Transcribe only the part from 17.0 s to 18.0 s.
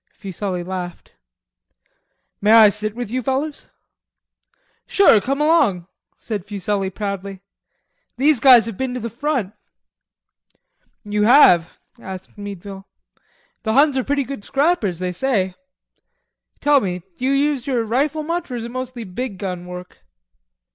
do you use your